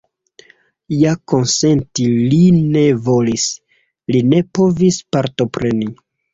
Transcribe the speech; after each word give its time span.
Ja 0.99 1.11
konsenti 1.33 2.07
li 2.33 2.41
ne 2.77 2.83
volis, 3.11 3.47
li 4.17 4.25
ne 4.33 4.43
povis 4.61 5.01
partopreni. 5.15 5.95